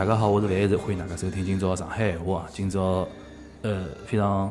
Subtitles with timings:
[0.00, 2.46] 大家好，我是范一欢迎大家收听今朝上海闲话啊。
[2.50, 3.06] 今朝
[3.60, 4.50] 呃非常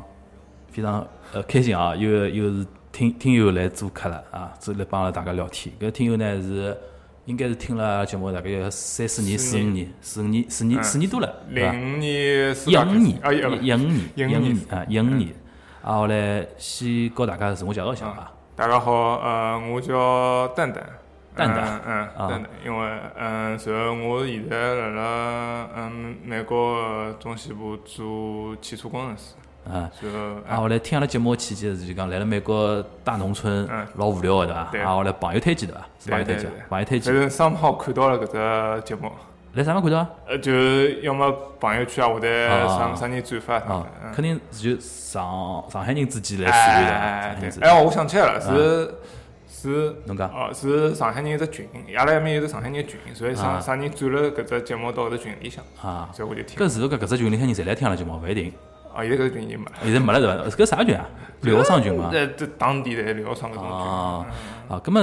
[0.72, 1.04] 非常
[1.34, 5.74] 呃开心啊，又又是听听友来做客了啊，做来帮大家聊天。
[5.80, 6.78] 搿听友呢是
[7.26, 11.36] 应该是听了节目大概有三四年、四五年、四五年、四年、四年多了？
[11.50, 15.34] 零五年、一五年啊，一五一一五年、一五年一五年啊，一五年。
[15.82, 18.32] 啊，后来先告大家自我介绍一下啊。
[18.56, 20.88] 大家好，呃，我叫蛋蛋。
[21.40, 29.34] 蛋蛋嗯，蛋蛋，因为嗯，然后我现在辣辣嗯美国中西部做汽车工程师，
[29.72, 34.68] 啊，然后啊，后来听阿拉节目期间是就讲来了美国大农村嗯，老无聊的对伐？
[34.72, 35.86] 对啊，后来朋友推荐对伐？
[36.00, 37.22] 是朋友推荐朋友推荐反。
[37.22, 39.12] 正商号看到了搿只节目，
[39.54, 40.10] 来啥么看到啊？
[40.28, 47.82] 呃，就是要么朋友圈啊，或者啊啥啥人转发啥啊的，嗯，肯定是就上上海人之间来哎传的，哎。
[47.84, 48.94] 我想起来了，是
[49.62, 49.94] 是。
[50.06, 56.10] 侬讲哦，是上海人一只群，阿拉埃面有只上海人群，所以啊啥啥人转了搿只节目到搿只群里向，啊？
[56.14, 56.58] 所以我就听。
[56.58, 58.18] 搿是搿搿只群里向人侪来听阿拉节目？
[58.18, 58.54] 勿一定，
[58.94, 59.72] 哦，现在搿只群已经没了。
[59.84, 60.64] 现在没了对伐？
[60.64, 61.06] 搿啥群啊？
[61.42, 62.10] 留学生群嘛。
[62.12, 64.26] 在这当地的留学生搿种啊
[64.70, 64.76] 群。
[64.76, 65.02] 啊，葛么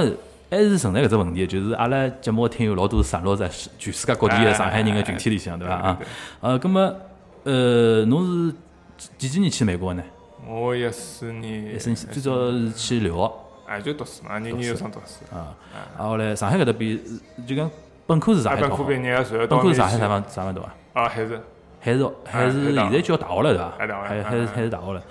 [0.49, 5.75] 还是存在搿只问题，就是阿拉节目的听友老多散落在全世界各地的上海人的群体里向，对伐？
[5.75, 5.99] 啊，
[6.41, 6.95] 呃，葛么
[7.43, 8.55] 呃，侬是
[8.97, 10.03] 几几几年去美国呢？
[10.47, 13.31] 我一四年，一四年最早是去留学
[13.67, 15.35] 哎，就读书嘛，研究生读书。
[15.35, 15.53] 啊，
[15.99, 16.99] 啊后来上海搿搭边
[17.45, 17.69] 就讲
[18.05, 20.73] 本科是上啊，海读好，本科毕业，然后本科是上海啥方啥方读啊？
[20.93, 21.39] 啊，还是
[21.79, 23.73] 还是还是现在叫大学了对伐？
[23.77, 25.01] 还还还是嗯还是大学了。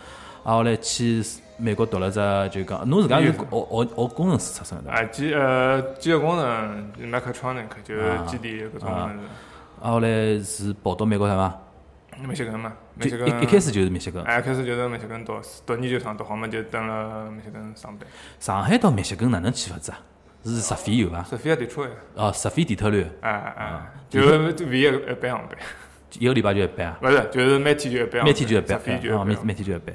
[0.42, 1.22] 啊，后来去
[1.58, 2.18] 美国读了只
[2.50, 4.98] 就讲，侬自家是学学学工程师出身的对伐？
[5.00, 9.26] 啊，机呃机械工程 mechatronic 就是啊基地搿种啊物事。
[9.82, 11.54] 啊，后来是跑到美国啥嘛？
[12.22, 14.22] 墨西哥嘛，墨就西哥一一开始就是密歇根。
[14.24, 18.08] 哎，开始就是墨西哥读书，读研究生读好嘛，就等了墨西哥上班。
[18.40, 19.98] 上海到密歇根哪能去法子啊？
[20.44, 21.24] 是直飞有伐？
[21.24, 25.58] 索菲亚迪特哦，直飞底特律，哎哎，就是唯一一班航班，
[26.20, 28.78] 一个礼拜就一班啊，勿是，就是每天就一班，每天就一班，
[29.18, 29.36] 啊，每。
[29.42, 29.94] 每天就一班。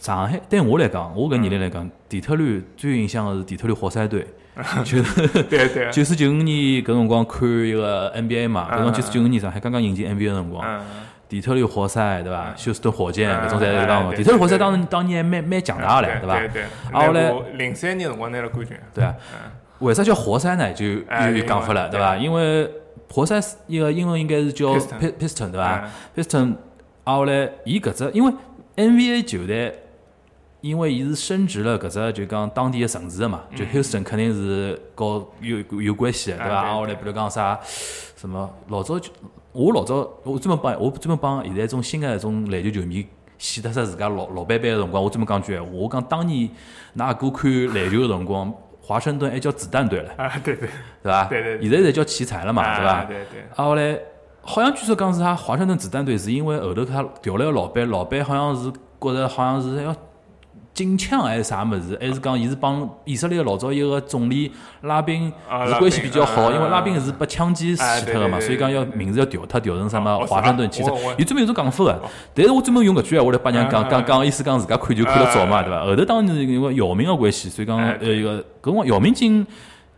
[0.00, 4.26] 上海对我来讲，我搿年龄来讲，底特律最有印象个是底特律活塞队，
[4.84, 10.80] 就是对对，九四九五年搿辰光看一个 NBA 嘛，搿辰光嗯九四九五年上海刚刚引进 NBA 的辰光，嗯，
[11.28, 12.52] 底特律活塞对伐？
[12.56, 16.38] 休斯顿火箭嗯搿种侪是讲嘛，哎对底特律活塞对当当年还蛮蛮强大的唻，伐？
[16.40, 16.62] 对对。
[16.62, 19.14] 啊后来零三年辰光拿了冠军，对啊，
[19.80, 20.72] 为啥叫活塞呢？
[20.72, 22.16] 就又讲法了，对伐？
[22.16, 22.68] 因为
[23.10, 25.90] 活塞是一个英文应该是叫 Piston pi- piston 对伐嗯
[26.24, 26.52] ？piston，
[27.04, 28.32] 啊后来伊搿只因为
[28.76, 29.78] NBA 球队，
[30.60, 36.52] 因为伊是升值了搿只就讲当地的城市个嘛，就 Houston 肯定是和有有关系的，对伐？
[36.52, 37.58] 嗯哎对啊后来比如讲啥
[38.16, 39.10] 什么老早就
[39.52, 43.06] 我老早我专门帮我专门帮现在一种新的一种篮球球迷。
[43.40, 46.48] 显得出自家老老板板个辰光，我专门讲句闲话，我讲当年
[46.96, 48.52] 㑚阿哥看篮球个辰光，
[48.82, 50.68] 华盛顿还叫子弹队唻， 啊，对对，
[51.04, 51.24] 对伐？
[51.26, 52.90] 对对对现在侪叫奇才了嘛，对伐？
[52.90, 53.96] 啊对对，啊，后来
[54.42, 59.94] 好像据说讲是他华盛顿子弹队是因为后头他调了个老板，老板好像是觉着好像是要
[60.78, 64.52] 禁枪还是啥物事，还是讲伊是帮以色列老早一个总理
[64.82, 65.32] 拉宾
[65.66, 72.00] 是关系比较好，啊因为拉宾是被枪击哎死脱个嘛，所以讲要名字要调脱，调成什么哦华盛顿奇才我我，伊专门有种讲法个。
[72.32, 75.84] 但是我专门用搿句闲话来帮人家讲讲讲，意思讲自家看就看得早嘛，哎对伐？
[75.84, 79.44] 后头当然是因为姚明个关系，所以讲哎呃一个搿辰光姚明进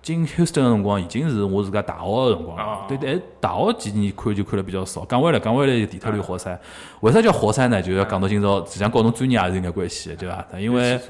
[0.03, 2.87] 进 Houston 个辰光，已经是我自家大学个辰光了啊。
[2.89, 5.05] 对对，大学几年看就看了比较少。
[5.07, 6.59] 讲回来，讲回来，底特律活塞，
[7.01, 7.81] 为啥叫活塞呢？
[7.83, 10.47] 就要讲到今朝，实际上跟侬专业也是有眼关系的，对伐？
[10.59, 11.01] 因为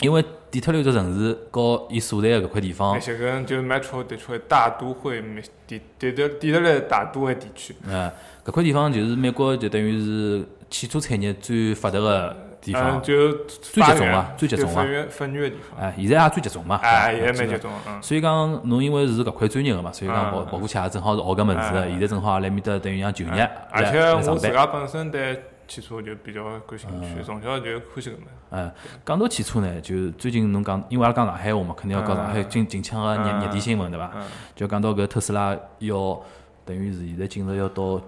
[0.00, 8.10] 因为底特律这城市和伊所在的搿块地方墨，西哥就是 Metro Detroit 大都会美底底特底特律大都会地区，嗯，
[8.44, 17.58] 搿块地方就是美国就等于是汽车产业最发达的地嗯，方，就最集中啊最集中啊分源分源的地方，哎，现在也最集中嘛，哎，也蛮集。
[17.58, 21.86] 中，嗯，所以讲，侬因为是搿块专业个嘛，所以讲跑嗯跑过去也正好是学搿物事的。
[21.86, 23.98] 嗯现在正好也来面搭等于像就业而且。
[24.30, 28.18] 我自家本身对汽车就比较感兴嗯趣，从小就欢喜搿么，
[28.50, 28.72] 哎，
[29.04, 34.10] 讲到汽车呢，就最近侬讲，因为阿拉讲上海话嘛，肯定要讲上海近近腔个热热点新闻对伐？
[34.14, 34.22] 嗯，
[34.54, 36.20] 就讲到搿特斯拉要
[36.64, 38.00] 等于是现在进入要到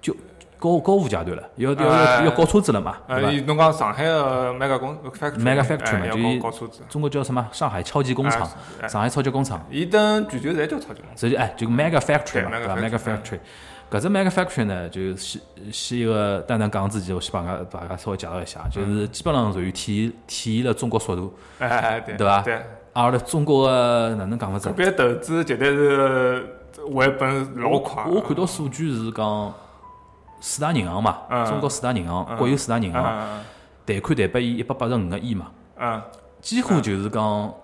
[0.00, 0.16] 就
[0.60, 3.40] 高高附阶段了，要要要哎要搞车子了嘛，对呃，伐？
[3.46, 7.48] 侬讲上海个 mega 工 factory Mega factory 嘛就搞搞车子，中国叫什么？
[7.50, 8.48] 上海超级工厂，
[8.80, 9.66] 哎上海超级工厂。
[9.70, 13.38] 伊等全球侪叫超级工厂，所以就哎，就 mega factory 嘛，对伐？mega factory，factory，
[13.90, 15.40] 搿只 mega factory 呢，就先
[15.72, 22.62] 先一个单单讲之前，我先帮大家帮大家稍微介绍一下，就是基本上属于体现体现了中国速度，哎对对伐对，而，
[22.92, 24.72] 阿拉中国个哪能讲法子搿？
[24.74, 26.44] 边投资绝对是
[26.94, 29.52] 回本老快，我看到数据是讲
[30.40, 31.46] 四大银行嘛，嗯。
[31.46, 32.36] 中国四大银行，嗯。
[32.36, 33.40] 国有四大银行，嗯。
[33.84, 35.46] 贷款贷拨伊一百八十五个亿嘛，
[35.78, 36.02] 嗯。
[36.40, 37.54] 几乎就是讲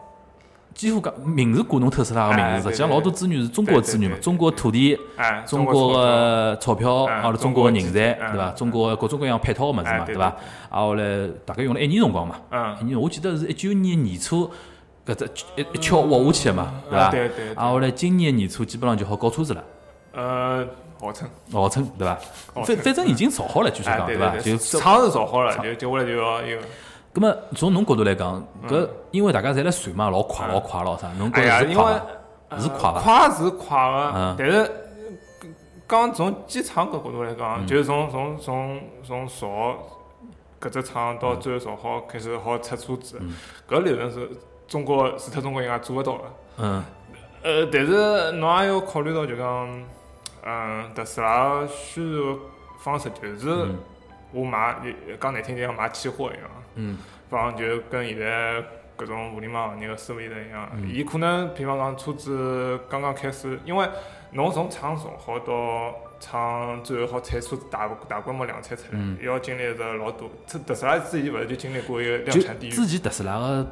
[0.75, 4.99] 几乎讲名字挂侬特斯拉个名字，实际上老多资源是中国资源嘛中国土地。
[5.17, 8.51] 哎，中国个钞票，哎阿拉中中国国个人才，对伐？
[8.51, 10.27] 嗯中国各种各样配套个物事嘛，哎对伐？
[10.69, 12.77] 啊，后来大概用了一年辰光嘛，嗯。
[12.83, 14.51] 一年我记得是一九年年初
[15.07, 16.75] 搿只一一敲挖下去个嘛，
[17.11, 19.65] 对伐啊，后来今年年初基本上就好搞车子了，
[20.13, 20.67] 呃，
[21.01, 22.15] 号称，号称对伐？
[22.55, 24.07] 号称反反正已经造好了，据说哎，讲？
[24.07, 26.59] 对伐，就厂是造好了，就接下来就要有。
[27.15, 32.01] 咁么从侬角度来讲，搿因为大家侪辣传嘛，老快老快老啥，侬觉着是快因为
[32.49, 32.59] 伐？
[32.59, 33.01] 是快伐？
[33.01, 33.79] 快是快
[34.15, 34.71] 嗯个，但是
[35.89, 39.47] 讲从机厂搿角度来讲，嗯就是从从从从造
[40.61, 43.35] 搿只厂到最后造好，开始好出车子嗯，
[43.69, 44.29] 搿流程是
[44.69, 46.25] 中国除脱中国人也做勿到个。
[46.59, 46.85] 嗯
[47.43, 49.69] 呃，但是侬也要考虑到，就讲，
[50.47, 52.39] 嗯，特斯拉宣传
[52.79, 53.79] 方式就是嗯
[54.33, 54.77] 我买，
[55.21, 56.51] 讲难听点，像卖期货一样。
[56.77, 56.97] 嗯
[57.29, 58.63] 比方就跟现在
[58.97, 63.89] 搿种互联网行业个思维是一样嗯，伊、可能比方讲车子刚刚开始，因为
[64.31, 70.31] 侬从厂造好到厂最后好产车子大大规模量产出来，嗯要经历着老多。
[70.47, 73.67] 特特斯拉之前勿是就经历过一个量产地狱之前特斯拉个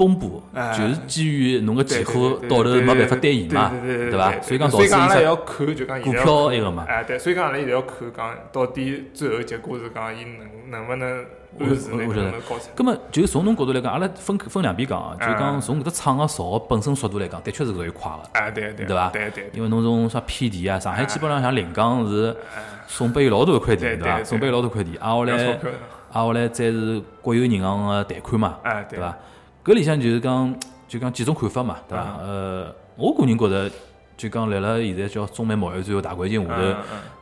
[0.00, 4.32] 风波，哎就是基于侬个对技术对对到头没办法兑现嘛，对对伐？
[4.40, 11.24] 所以讲导所以讲阿拉致伊要看就讲股票一个嘛，哎，对，所以讲阿拉现在要看讲到底最后结果是讲伊能能不能
[11.58, 18.40] 我按时内我晓得能高么就从侬角度来讲，阿拉分分两边讲啊，就讲嗯从搿只厂个造本身速度来讲，的确是属于快个。
[18.40, 22.34] 哎，对对对伐对对，因为侬从啥配地啊，上海基本上像临港是
[22.86, 24.04] 送拨伊老大一块地，对伐？
[24.04, 25.76] 对对对送拨伊老大块地，挨下来要钞票的。
[26.12, 29.16] 啊后来再是国有银行个贷款嘛，哎，对伐？
[29.64, 30.54] 搿里向就是讲
[30.88, 32.18] 就讲几种看法嘛，对伐？
[32.22, 33.70] 嗯呃，我个人觉着
[34.16, 36.62] 就讲辣辣现在叫中美贸易战大环境下头，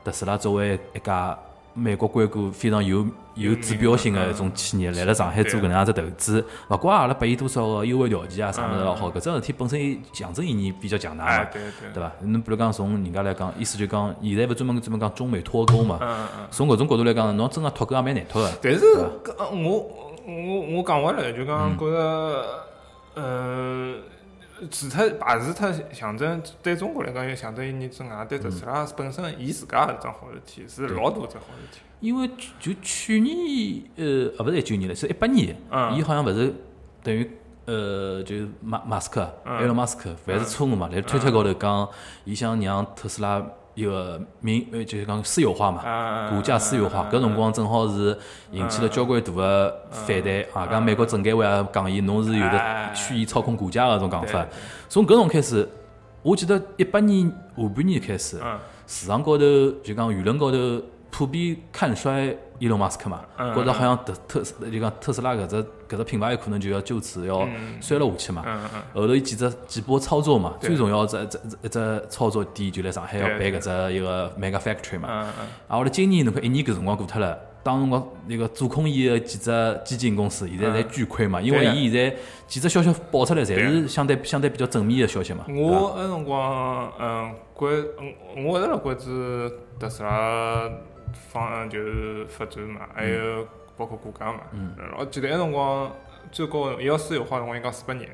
[0.05, 1.37] 特斯拉作为一家
[1.75, 11.51] 美国硅谷非常有有指标性的一种企业，来辣上海做搿能样子投资，勿怪阿拉拨伊多少个优惠条件啊啥物事老好，搿桩事体本身象征意义比较强大嘛，哎
[11.93, 12.13] 对伐？
[12.21, 15.99] 侬比如讲从人家来讲，意思就讲现在勿专门专门讲中美脱钩嘛。
[16.51, 18.81] 从搿种角度来讲，侬真个脱钩也蛮难脱个，但是
[19.25, 22.65] 搿呃我我我讲回来就讲觉着，
[23.15, 23.95] 呃，
[24.71, 31.81] 除脱排除脱象征对中国来讲有象征意义之外，对特斯拉本身伊自家是桩好事体，是老大桩好事体。
[32.01, 32.29] 因为
[32.61, 35.97] 就去年呃啊勿是一九年了，是一八年，嗯。
[35.97, 36.55] 伊好像勿是
[37.03, 37.31] 等于。
[37.71, 39.59] 呃，就马马斯克，嗯。
[39.59, 41.87] 埃隆马斯克，勿是错误嘛，辣推特高头讲，
[42.25, 43.45] 伊想让特斯拉
[43.79, 48.19] 一个民，呃，就是讲私有化嘛，啊股价私有化，搿辰光正好是
[48.51, 50.67] 引起了交关大个反弹啊！
[50.69, 54.45] 讲美国证监会也讲伊，侬是有的蓄意操控股价搿种讲法。
[54.89, 55.69] 从搿种开始，
[56.23, 58.59] 我记得一八年下半年开始，嗯
[58.89, 59.45] 市场高头
[59.85, 60.57] 就讲舆论高头
[61.11, 65.57] 普遍看衰伊隆马斯克嘛，嗯觉着好像特特就讲特斯拉搿只
[65.89, 67.49] 搿只品牌有可能就要就此要
[67.81, 68.45] 衰落下去嘛。
[68.93, 75.09] 后头伊几只几波操作嘛，最重要只一只一只操作点就辣上海要办搿只一个 mega factory 嘛。
[75.09, 75.35] 啊，
[75.69, 82.17] 后来今年侬看一年搿辰光过脱了，当辰光那个做空伊个几只基金公司现在侪巨亏嘛，因为伊现在
[82.49, 85.45] 几只消息爆出来，侪是相对相对比较正面个消息嘛。
[85.49, 87.73] 我那辰光，嗯，关，
[88.37, 89.05] 嗯我一直辣关注
[89.79, 90.69] 特斯拉
[91.13, 93.47] 方案就是发展嘛，还有
[93.77, 94.41] 包括股价嘛。
[94.53, 94.75] 嗯。
[94.99, 95.91] 我记得那辰光
[96.31, 98.09] 最高，伊要私有化辰光，伊讲四百年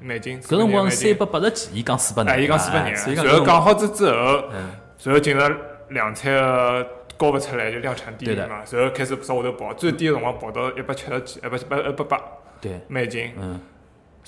[0.00, 0.40] 美金。
[0.40, 4.70] 搿辰光400三百八十几，伊讲四百年，伊讲四百年，然后讲好之之后，嗯，
[5.02, 5.42] 然后进入
[5.90, 6.86] 量产个
[7.18, 8.46] 交勿出来就量产地对的。
[8.46, 12.20] 域嘛，然后开始朝下头跑，最低个辰光跑到一百七十几，一百一百一百八
[12.60, 13.60] 对，美金，嗯，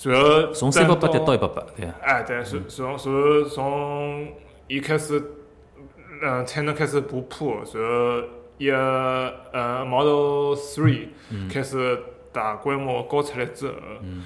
[0.04, 4.28] 然后从三百八跌到一百八，对，哎，对，从从从从
[4.68, 5.23] 伊开始，
[6.23, 8.26] 嗯，才能开始补铺，然后
[8.58, 11.08] 一个呃 Model Three
[11.50, 11.99] 开始
[12.32, 14.25] 大规模搞出来之后，嗯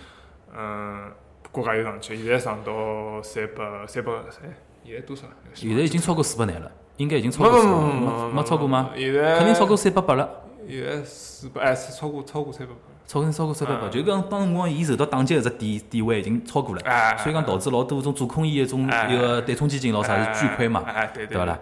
[0.56, 1.12] 嗯，
[1.50, 4.42] 股价又上去，现在上到三百三百三，
[4.85, 5.26] 现在多少？
[5.54, 8.90] 现在已经超过四百廿了，应该已经超过四百，没没没没超过吗？
[8.97, 10.28] 现在肯定超过三百八了。
[10.68, 12.89] 现在四百，哎，是超过超过三百八。
[13.10, 21.58] 超过超过三百八，嗯就讲当辰光伊受到打击个只地地位已经超过了，哎，所以讲导致老多种做空伊一种哎一个对冲基金老啥是巨亏嘛，对对伐啦？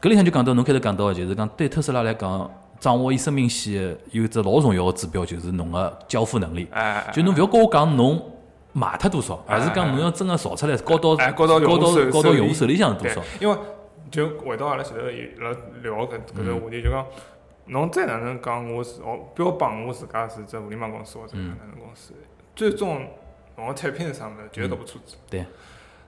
[0.00, 6.66] 搿里向就讲到侬开头讲到个，就是讲对特斯拉来讲，掌握伊生命线的有一只老重要个指标，就是侬个交付能力。
[6.72, 8.20] 哎，就侬勿要跟我讲侬
[8.72, 13.56] 卖脱多少，而是讲侬要真个造出来交到哎交到高到用户手手里交到用户手里向多少。，因为
[14.10, 17.06] 就回到阿拉前头也辣聊搿搿个话题，就讲
[17.66, 22.14] 侬再哪能讲我是哦标榜我自家是只互联网公司或者哪能公司，
[22.56, 23.06] 最终
[23.56, 25.16] 侬个产品是啥物事，就是搿部车子。
[25.28, 25.46] 对。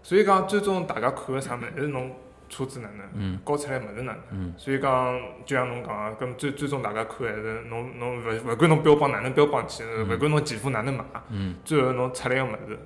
[0.03, 2.11] 所以讲，最终大家看个啥物事，还是侬
[2.49, 4.19] 车子哪能，嗯搞出来物事哪能。
[4.33, 12.79] 嗯所以讲，就像侬讲个，搿最最终大家看还是侬侬勿勿管侬标榜哪能标榜去，勿管侬前夫哪能买，嗯最后侬出来个物事，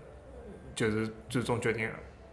[0.74, 1.88] 就是最终决定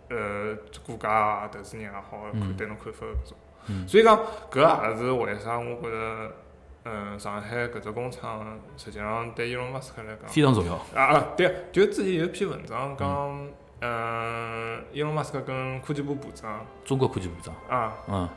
[0.09, 0.53] 呃
[0.85, 3.37] 股价啊、投资人也好，看对侬看法搿种。
[3.67, 3.87] 嗯。
[3.87, 4.19] 所以讲，
[4.51, 6.31] 搿也是为啥我觉着，
[6.85, 10.73] 嗯，上海搿只工厂实际上对伊隆马斯克来讲，非常重要。
[10.93, 13.47] 啊啊，对，就之前有一篇文章讲，
[13.81, 18.29] 嗯，伊隆马斯克跟科技部部长中国科技部长，啊，嗯，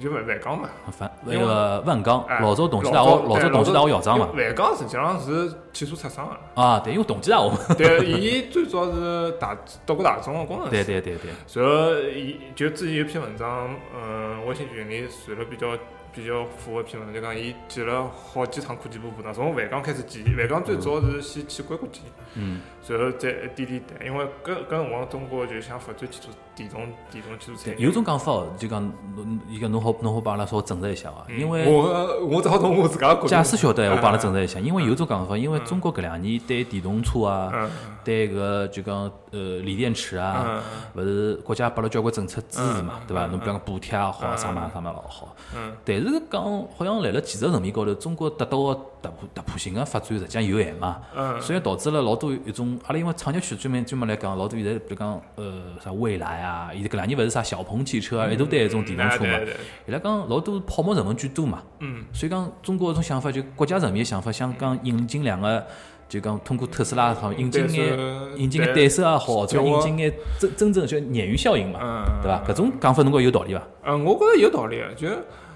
[0.00, 4.28] 就万万钢嘛，反那个万钢，哎老早同济大学，老早同济大学校长嘛。
[4.34, 7.58] 万钢实际上是汽车出身的，啊，对，因为同济大学嘛。
[7.76, 11.30] 对，伊最早是大读过大众的工程对师，对对对，
[11.62, 15.76] 然后伊就之前有篇文章，嗯，微信群里传了比较
[16.14, 22.02] 比较火的篇文章，就讲伊建了好几趟科技部部长，从万钢开始建，万钢最早是先去硅谷见，
[22.34, 26.80] 嗯，然后再一点点谈，因为搿搿辰光中国就想发展汽车电动
[27.10, 27.74] 电动汽车。
[27.78, 28.82] 有种讲法哦，就讲
[29.16, 31.40] 侬伊个侬好侬好帮阿拉稍微证实一下啊，嗯。
[31.40, 37.70] 因为我我只好从我自家角度假使晓得，我帮阿拉嗯证实一下，因为有种讲法，因为中国搿两年对电动车啊，嗯。
[38.04, 40.60] 对搿就讲呃锂电池啊，
[40.94, 41.02] 嗯。
[41.02, 43.26] 勿是国家拨了交关政策支持嘛嗯，对伐？
[43.26, 43.30] 嗯。
[43.30, 45.34] 侬比方讲补贴也好，嗯啥嘛啥嘛老好。
[45.56, 45.72] 嗯。
[45.84, 46.42] 但是讲
[46.76, 51.40] 好像辣辣技术层面高头，中国得到个突破突破性个发展实际上有限嘛，嗯。
[51.40, 59.38] 所以导致了老多一种阿拉因为创业区专门专门来讲，老多现在比如讲呃啥未来啊，现在搿两年勿是啥小鹏汽车啊，一大堆一种电动车嘛
[59.86, 61.62] 伊拉讲老多泡沫成分居多嘛。
[61.78, 65.64] 嗯所以讲，中国搿种想法就国家层面的想法，想讲引进两个，
[66.08, 67.98] 就讲通过特斯拉好引进眼
[68.36, 72.44] 引进眼对手也好，或者引进眼真真正就鲶鱼效应嘛，嗯，对伐？
[72.46, 73.62] 搿种讲法侬觉着有道理伐？
[73.84, 75.08] 嗯，我觉着有道理的，就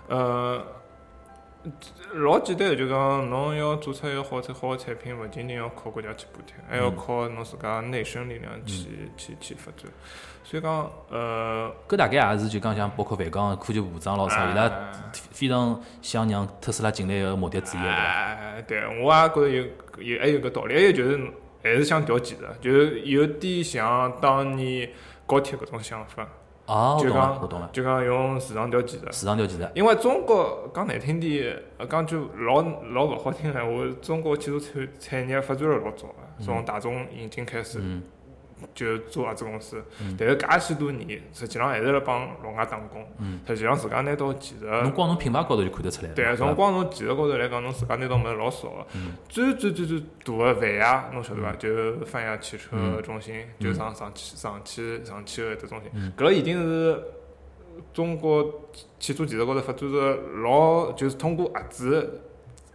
[0.09, 0.62] 呃，
[2.14, 9.90] 老简单的，就讲侬要做出一个好产好的产品，勿仅仅要靠国家去补贴，还要靠侬自家内生力量去去去发展。
[10.49, 14.93] 所以讲，呃，搿大概也是就讲像包括万钢科技部长老啥，伊拉哎
[15.33, 17.97] 非常想让特斯拉进来个目的之一，对伐？
[17.97, 19.65] 哎，对，我也觉着有
[19.99, 21.19] 有还有个道理，还有就是
[21.65, 24.88] 还是想调技术，就是有点像当年
[25.26, 26.29] 高铁搿种想法，
[26.67, 29.03] 哦，我就讲我懂了，就讲用市场调技术。
[29.11, 32.62] 市场调技术，因为中国讲难听点，呃讲句老
[32.93, 38.00] 老勿好听闲话，中国汽车产产业发展了老早个，从大众引进开始嗯
[38.75, 44.67] 就做合资公司嗯，但是介许多年，实际上还是辣帮老外打工嗯，实际上自家拿到技术。
[44.67, 46.55] 侬光从品牌高头就看得出来了，对，从？
[46.55, 48.87] 光从技术高头来讲，侬自家拿到物事老少个。
[48.95, 51.53] 嗯最最最最大个范亚，侬晓得伐？
[51.53, 51.69] 就
[52.07, 57.03] 泛亚汽车嗯中心，就上上汽上汽上汽个迭中心嗯，搿已经是
[57.93, 62.23] 中国汽车技术高头发展个老，就是通过合资。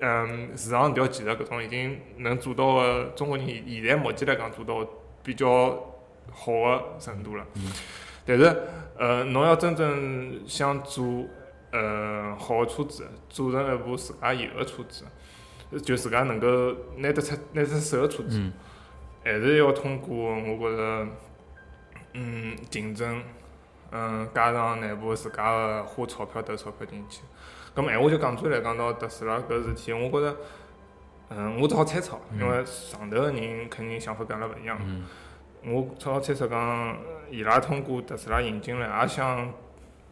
[0.03, 4.83] 嗯，市场调技术搿种已经能做到个，中国人现在目前来讲做到
[5.23, 5.47] 比较
[6.31, 7.45] 好个程度了。
[7.55, 7.71] 嗯
[8.23, 8.55] 但是，
[8.99, 11.25] 呃，侬要真正想做
[11.71, 15.05] 呃好个车子，做成一部自家有个车子，
[15.79, 16.47] 就自家能够
[16.97, 18.53] 拿得出拿得出手个车子，嗯
[19.23, 21.07] 还是要通过我觉着，
[22.13, 23.23] 嗯，竞争，
[23.91, 27.21] 嗯，加上内部自家个花钞票投钞票进去。
[27.75, 30.37] 咁么闲话就讲转来讲到特斯拉搿事体，我觉着，
[31.33, 34.77] 嗯，我只好猜测，因为上头个人肯定想法跟阿拉勿一样。
[34.83, 35.05] 嗯。
[35.63, 36.97] 我只好猜测讲，
[37.29, 39.53] 伊拉通过特斯拉引进来，也想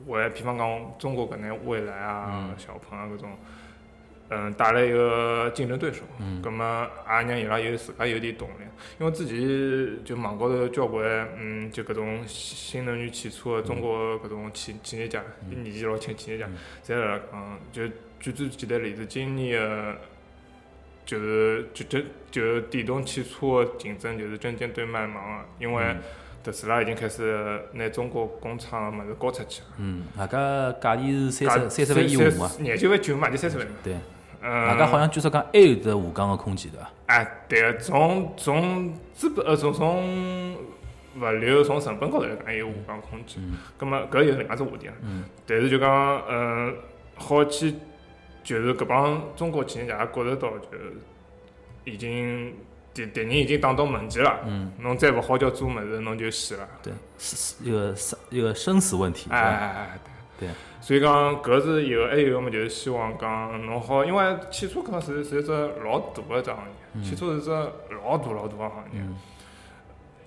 [0.08, 2.56] 为，比方讲中国搿眼蔚来啊、嗯。
[2.58, 3.32] 小鹏啊搿种，
[4.30, 6.04] 嗯，带来一个竞争对手。
[6.20, 6.42] 嗯。
[6.42, 8.64] 葛么也让伊拉有自家有点动力，
[9.00, 11.04] 因为之前就网高头交关，
[11.36, 15.64] 嗯，就搿种新能源汽车个中国搿种企企业家，嗯。
[15.64, 17.88] 年纪老轻企业家嗯，侪辣辣讲，就
[18.20, 19.98] 举最简单例子，今年个
[21.10, 22.00] 就是就就
[22.30, 25.98] 就电动汽车的竞争就是针尖对麦芒个，因为嗯
[26.44, 33.68] 特斯拉已经开始拿中国工厂个物事交出去了，嗯，大家价钿是三价十三十万以下嘛，廿九万九嘛，就三十万。
[33.84, 33.96] 对，
[34.44, 36.92] 嗯，大家好像据说讲还有得下降个空间对伐？
[37.08, 40.54] 哎，对个，从从资本呃从从
[41.16, 43.42] 物流从成本高头来讲，还有下降空间。
[43.44, 44.94] 嗯葛么搿又另外只话题了。
[45.02, 46.76] 嗯但是就讲，嗯，
[47.16, 47.74] 好去
[48.50, 50.68] 就是搿帮中国企业家也觉着到，就
[51.86, 52.56] 已经
[52.96, 54.40] 敌敌人已经打到门前了。
[54.44, 56.68] 嗯，侬再勿好叫做物事，侬就死了。
[56.82, 59.40] 对，是是一个生一个生死问题，哎？
[59.40, 60.00] 哎哎，
[60.40, 60.48] 对。
[60.48, 60.50] 对
[60.82, 65.52] 所以讲，搿是有，还有一个么，就是希望讲侬好，因为汽车可能是是一只
[65.84, 69.00] 老大个只行业，嗯汽车是只老大老大个行业。
[69.00, 69.16] 嗯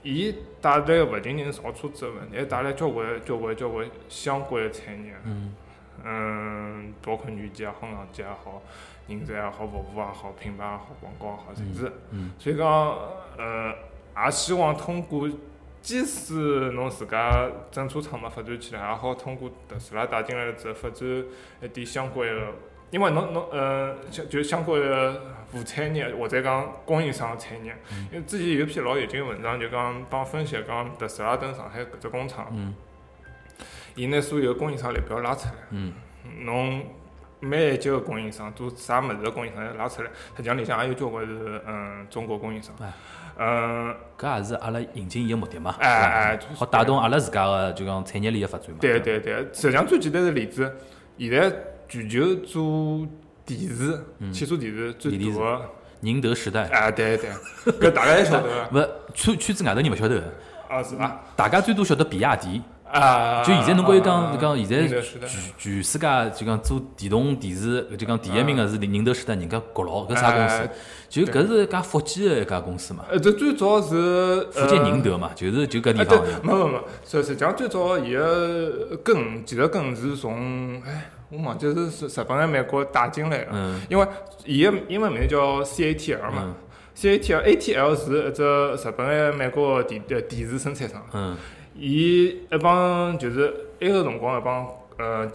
[0.04, 5.14] 伊带来个勿仅仅是造车子个问题，还带来交关交关交关相关个产业。
[5.24, 5.54] 嗯
[6.04, 8.62] 嗯，包括软件也好，硬件也好，
[9.08, 11.92] 人才也好，服务也好，品牌也好，广告也好，侪是。
[12.10, 12.66] 嗯所以讲，
[13.36, 13.74] 呃，
[14.24, 15.28] 也希望通过，
[15.80, 16.34] 即使
[16.72, 21.08] 侬自家整车厂没发展起来，也好通过特斯拉带进来了之后，发展
[21.62, 22.52] 一点相关个
[22.90, 25.20] 因为侬侬呃，像就相关的
[25.50, 32.74] 副产业或者讲供应商产业，嗯因为之前有篇老有劲个文章，就讲帮分析讲特斯拉登上海搿只工厂，嗯
[33.94, 35.92] 伊拿所有供应商列表拉出来，嗯。
[36.44, 36.84] 侬
[37.40, 42.72] 每一级个供应商做啥物事个供应商拉出来，实际上里向也有交关是嗯中国供应商。
[42.80, 42.92] 哎，
[43.38, 48.76] 嗯，搿也是阿拉引进伊个目的嘛，哎哎好带动阿拉自家个就讲产业链个发展嘛。
[48.80, 50.72] 对伐对对，实际上最简单个例子，
[51.18, 51.52] 现在
[51.88, 53.04] 全球做
[53.44, 54.00] 电池、
[54.32, 57.30] 汽车电池最大个，宁德时代，哎对对，
[57.72, 58.48] 搿大家侪晓得。
[58.70, 60.20] 个，勿圈圈子外头人勿晓得。
[60.20, 60.24] 个，
[60.68, 61.20] 啊是伐？
[61.34, 62.62] 大家最多晓得比亚迪。
[62.92, 66.06] 啊，就现在侬觉着讲啊讲现在全全世界
[66.36, 70.70] 就讲做电动电视，就讲第一名个是宁德时代，人家国老搿啥公司哎？
[71.08, 75.12] 就搿是一家福建个一家公司嘛，呃，这最早是福建宁德。
[75.12, 84.06] 德嘛，就是就搿地方。，没没没，实实际上最早伊个根，其实根是从，哎，我忘记是是日本还是美国带进来个，嗯因为
[84.44, 86.54] 伊个英文名叫 CATL 嘛嗯
[86.96, 91.36] ，CATL ATL 是一只日本还美国个电呃电池生产商，嗯，
[91.76, 94.66] 伊一帮就是埃个辰光一帮
[94.98, 95.30] 呃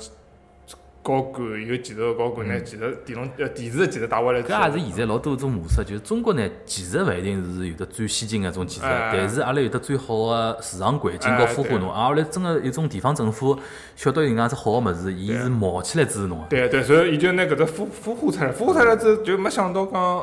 [1.01, 9.11] 高管有技术个高管呢技术电动呃电池个技术带回来搿也是现在老多种模式，就是中国呢，技术勿一定是有得最先进个种技术，哎。
[9.13, 11.89] 但是阿拉有得最好个市场环境和孵化侬。
[11.89, 13.57] 啊，后来真个有种地方政府
[13.95, 16.45] 晓得有能介只好个物事，伊是冒起来支持侬个。
[16.49, 20.21] 对对，所以伊就拿搿只孵孵化出来，孵化出来之后就没想到讲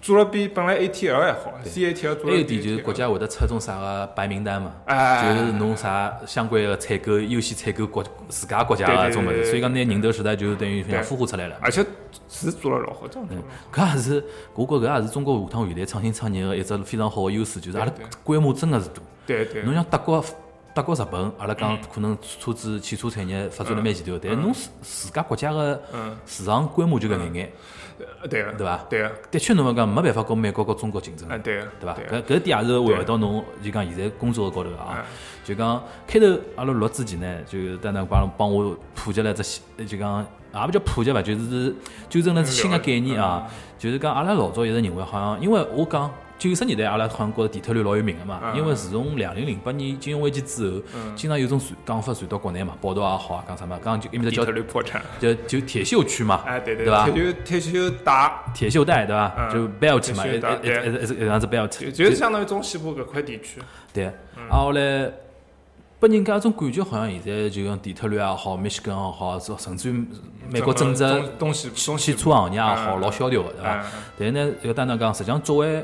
[0.00, 11.56] 做了比本来 ATL 还好，CATL 做了比还有点就是国家会得出种啥个白名单嘛，哎，就是侬啥相关个采购优先采购国自家国家个种物事，所以讲拿宁德时代就等于像对孵化出来了。
[11.60, 11.84] 而且
[12.28, 13.92] 是做了老好，真的做了老好。
[13.92, 14.24] 搿也是，
[14.54, 18.94] 我觉搿也是中国下趟现代创新创业个一只非常好个优势，就是阿拉规模真个是大。
[19.26, 19.62] 对对。
[19.62, 20.24] 侬像德国、
[20.74, 27.50] 德国、日本，阿拉讲可能车子、汽车产业发展了蛮前头，但是侬自自家国家个嗯，市场规模就搿眼眼，呃
[28.28, 28.86] 对个，对伐？
[28.88, 31.94] 对个，的确，侬讲没办法跟美国和中国竞争啊，对个，对伐？
[31.94, 35.04] 搿搿点也是回到侬就讲现在工作高头啊嗯。
[35.44, 41.74] 就讲开头阿拉录之前呢，就丹丹帮帮我普及了只新，就讲也勿叫普及伐，就是
[42.08, 43.46] 纠正了只新个概念啊。
[43.78, 48.56] 就是讲阿拉老早一直认为好像，因为我讲九十年代阿拉好像觉着地特律老有名个嘛，嗯。
[48.56, 50.80] 因为自从两零零八年金融危机之后，
[51.14, 59.34] 经常有种传讲法传到国内嘛，报道也好啊，讲啥嘛，讲就埃面搭叫地特律破产，就就铁锈区嘛，哎，对对伐铁锈铁锈带，铁锈带对伐？
[59.38, 59.50] 嗯。
[59.52, 63.60] 就 belt 嘛，一一一一一一样子 belt，就就是相当于中西部搿块地区，
[63.92, 64.06] 对，
[64.50, 65.10] 啊后来
[65.98, 70.04] 拨人家一种感觉，好像现在就像底特律也好，密西根也好，甚至于
[70.50, 73.00] 美国整整个只东东西东西汽车行业也好，嗯。
[73.00, 73.80] 老萧条个，对伐？
[73.80, 73.84] 嗯。
[74.18, 75.82] 但是呢，这个单单讲，实际上作为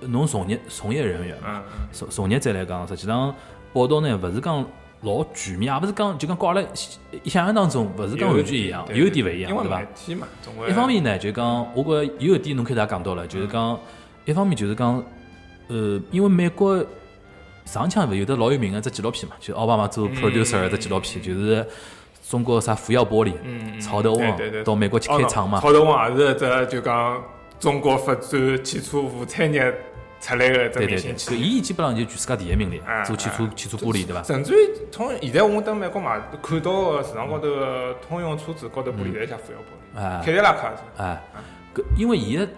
[0.00, 3.34] 侬从业从业人员嘛，嗯从从业者来讲，实际上
[3.72, 4.64] 报道呢，勿是讲
[5.02, 6.62] 老全面，也勿是讲就讲跟阿拉
[7.24, 13.78] 想象当中勿是讲完全一样，有一点勿一样，对伐一方面呢，就讲我觉着有一点侬开头也讲到了，就是讲
[14.24, 15.02] 一方面就是讲，
[15.68, 16.84] 呃，因为美国
[17.64, 21.66] 上腔勿有得老有名个只纪录片嘛，就是奥巴马做 producer 的只纪录片，就是
[22.28, 27.22] 中国啥福耀玻璃、嗯，曹德旺到美国去开厂嘛，曹德旺也是一只就讲
[27.60, 29.74] 中国发展汽车副产业
[30.20, 31.46] 出来个一只对对对，搿明星企业。
[31.46, 34.22] 伊基本上就全世界第一名了，哎做汽车哎汽车玻璃对伐？
[34.22, 41.02] 甚至于从现在我登美国买看到个市场高头个通用车子高头玻璃侪写富耀玻璃，哎凯迪拉克也是。
[41.02, 41.22] 哎，
[41.74, 42.48] 搿因为伊个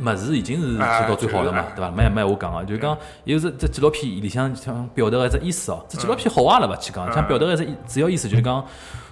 [0.00, 1.90] 物事已经是做哎到最好了嘛，对伐？
[1.90, 8.64] 没没我讲个，就是讲有只只纪录片里向想表达个只意思哦，这纪录片好坏了勿去讲，想表达个只意主要意思就是讲。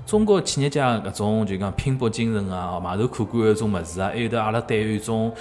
[0.07, 5.33] 中国企业家搿种就讲拼搏精神啊、埋头苦干个种物事啊，还有得阿拉对于一种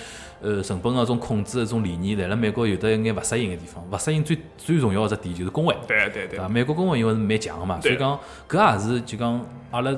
[0.42, 3.84] 呃成本个种控制个种理念，来了美国有得一眼勿适应个地方。
[3.92, 6.48] 勿适应最最重要个只点就是工会，对对对？
[6.48, 9.94] 美国工会因为是蛮强个嘛，所以对讲搿也是就讲阿拉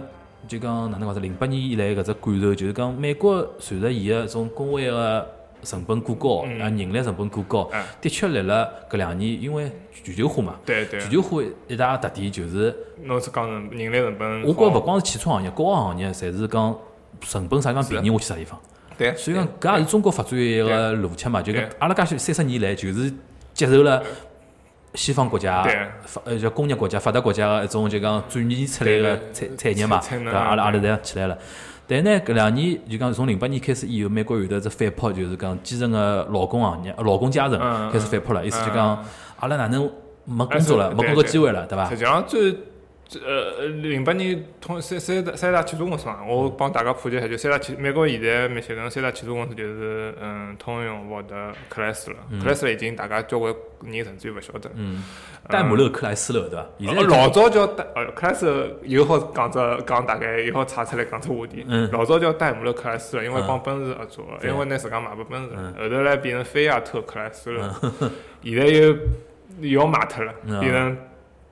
[0.48, 5.30] 就讲哪能讲是零八年以来搿只感受，就是讲美国随着伊个种工会个
[5.66, 6.62] 成本过高，嗯。
[6.62, 11.02] 啊人力成本过高嗯，的确来了搿两年，因为全球化嘛，对对。
[11.02, 12.74] 全，球化一大特点就是，
[13.04, 16.78] 侬是讲人人力成本，我觉着勿光是汽车行业，各个行业侪是讲
[17.22, 18.58] 成本啥地方便宜我去啥地方。
[18.98, 21.70] 对，所以讲搿也是中国发展一个逻辑嘛，就讲对。
[21.80, 23.12] 阿拉介许三十年来就是
[23.54, 24.02] 接受了
[24.94, 25.62] 西方国家
[26.06, 30.90] 发呃叫工业国家发达国家个一种就讲转移出来个产产业嘛，对阿拉阿拉对。
[30.90, 31.38] 侪起来了。
[31.88, 39.06] 但呢，搿两年就讲从零八年开始以后，美国有得只反扑，就是讲基层个劳工行业、呃劳工阶层嗯开始反扑了，意思就嗯讲
[39.40, 39.90] 阿拉哪能
[40.24, 41.98] 没工作了，嗯没工作机会了，对伐实？
[41.98, 42.58] 际上最这
[43.24, 51.36] 呃，零八年通三三大三大汽车公司嘛，我帮大家普及一下，就三大汽美国现在密歇根三大汽车公司就是嗯，通用、福特、
[51.70, 52.18] 克莱斯勒。
[52.42, 54.72] 克莱斯勒已经大家交关人甚至于勿晓得。
[54.74, 55.04] 嗯，
[55.48, 56.66] 戴姆勒克莱斯勒对伐？
[56.80, 61.64] 现在呃老早叫戴，呃，克莱斯勒又好讲只讲大概又好岔出来讲只话题。
[61.68, 61.88] 嗯。
[61.92, 67.72] 老早叫戴姆勒克莱斯勒，因为嗯帮奔驰合作因为拿自家卖拨奔驰嗯，后头来变成菲亚特克莱斯勒，
[68.42, 68.98] 现在又
[69.62, 70.60] 又要卖脱了，嗯。
[70.60, 70.98] 变成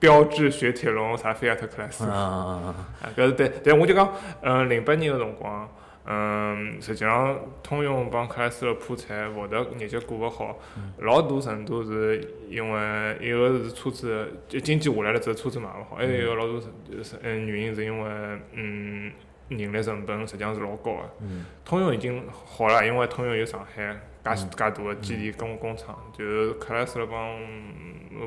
[0.04, 2.14] 标致、雪铁龙啥菲亚特克莱斯嗯勒。
[2.14, 2.76] 嗯嗯啊，
[3.16, 5.70] 搿是对，但我就讲，嗯，零八年个辰光，
[6.06, 10.60] 嗯，实际上通用帮克莱斯勒破产，福特业绩过勿好，
[10.98, 18.10] 老大程度是因为一个是车子就经济下来了之后车子卖勿好，还有一个老大程是嗯原因是因为
[18.52, 19.10] 嗯
[19.48, 21.00] 人力成本实际上是老高个。
[21.22, 21.46] 嗯。
[21.64, 27.38] 通用已经好了，因为通用有上海介许介大个基地工工厂，就是克莱斯勒帮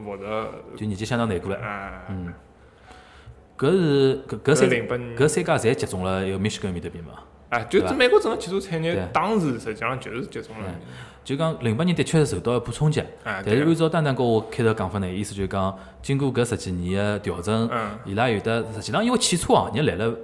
[0.04, 0.24] 福特，
[0.70, 1.56] 嗯，就年纪相当难过了。
[1.56, 2.34] 哎，嗯，
[3.56, 7.12] 搿是搿搿三零八年搿三家侪集中了一个密歇根面搭边嘛。
[7.48, 10.68] 哎，就是美国整个汽车产业当时实际上就是集中了，
[11.24, 20.14] 就讲零八年的确是受到一波冲击，哎，但是按照丹丹跟我开头讲法呢，意思就是讲，经过搿十几年的调整，嗯伊拉有的实际上因为汽车行业来了。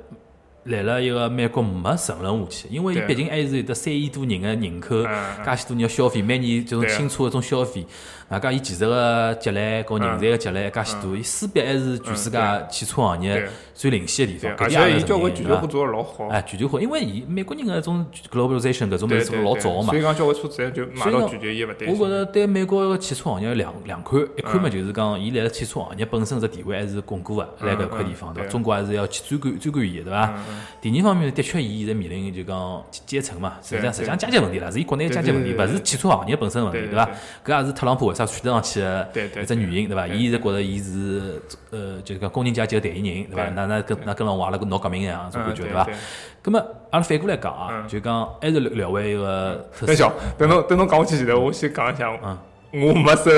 [0.64, 5.02] 来了一个美国没沉沦下去，因为伊毕竟还是有得三亿多人的人口，
[5.44, 7.84] 介许多人要消费，每年这种新车的这种消费，
[8.28, 12.38] 外加伊技术个积累和人才个积累介许多，伊势必还是全世界
[12.70, 14.56] 汽车行业最领先的地，方。
[14.56, 19.96] 搿而且伊交关全球化做得老好，哎，全球化，因为伊美国人个种 globalization 搿种物对事做老早个嘛所。
[19.98, 21.88] 以讲交关车子就买到全球伊也勿担心。
[21.88, 28.48] 我觉着对美国个汽车行业两两看，一看嘛就是讲，伊辣辣汽车行业本身只地位还是巩固个，辣搿块地方对伐？
[28.48, 30.32] 中国还是要去专管专管伊个对伐？
[30.80, 37.08] 第二方面，的确伊现在面临就讲阶层嘛，实际上实际上阶级问题啦，是伊国内阶级问题，勿是汽车行业本身问题对伐？
[37.44, 40.06] 搿也是特朗普为啥取得上去个对对一只原因对伐？
[40.06, 43.48] 伊现在觉着伊是呃，就是讲工人阶级个代言人对伐？
[43.50, 45.98] 那那跟那跟了我阿拉闹革命一样，种嗯感觉对伐对对？
[46.44, 46.58] 咁么
[46.90, 47.88] 阿拉反过来讲啊，嗯。
[47.88, 52.38] 就讲还是聊回一个特斯拉等下，等侬等侬讲下去前头，我先讲一下，嗯。
[52.74, 53.30] 我没收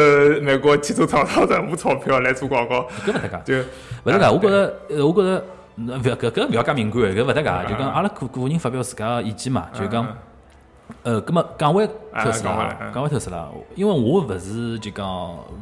[0.42, 3.62] 美国汽车厂商任何钞票来做广告，搿勿搭界。
[3.62, 3.68] 就
[4.04, 5.44] 勿是噶，啊我觉着，呃我觉着，
[5.76, 10.16] 那勿要搿搿勿要介敏感，搿勿搭界，嗯就讲阿拉个个人发表自家个意见嘛，就嗯讲，
[11.02, 12.90] 呃，搿么讲回特斯拉啊。
[12.94, 15.06] 讲回特斯拉，因为我勿是就讲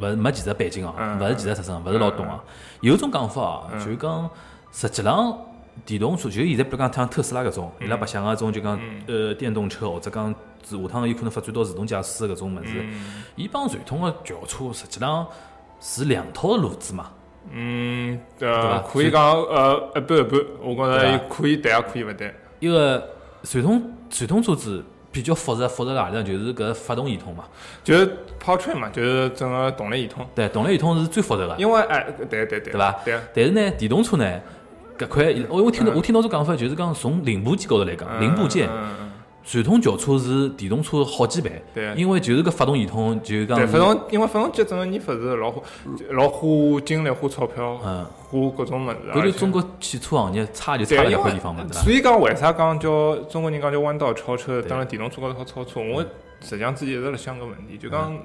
[0.01, 2.43] 勿是没技术背景哦，嗯勿是技术出身，勿是老懂啊。
[2.83, 4.29] 有种讲法啊，就讲
[4.71, 5.35] 实际浪
[5.87, 13.23] 电动车，就现在比如讲像特斯拉搿种，伊拉白相个种就讲呃电动车或者讲是下趟有可能发展到自动驾驶搿种物事，嗯。
[13.37, 15.27] 伊帮传统个轿车实际浪
[15.81, 17.11] 是两套路子嘛。
[17.51, 22.35] 嗯对呃可以讲呃一半一半，我觉着可以对也可以勿对。
[22.61, 23.11] 一个
[23.43, 26.23] 传统传统车子比较复杂，复杂哪里呢？
[26.23, 27.45] 就是搿发动系统嘛。
[27.85, 30.27] 就是 powertrain 嘛，就是整个动力系统。
[30.35, 31.57] 对，动力系统是最复杂的。
[31.59, 34.41] 因为哎，对对对，对吧对，但是呢，电动车呢，
[34.97, 38.69] 搿块我我听到我听到种讲法，就是讲从零部件高头来讲，嗯零部件
[39.45, 41.63] 传统轿车是电动车好几倍。
[41.75, 45.63] 对因为就是搿发动系统，就是讲对，发动因为发动机整个研发是老花
[46.11, 48.97] 老花精力、花钞票、嗯，花各种物事。
[49.13, 51.65] 搿就中国汽车行业差就差了搿块地方嘛？
[51.73, 54.63] 所以讲，为啥讲叫中国人讲叫弯道超车？
[54.63, 55.81] 当然，电动车高头好超车。
[55.81, 56.03] 我
[56.41, 58.17] 实际上之前一直辣想个问题，就讲，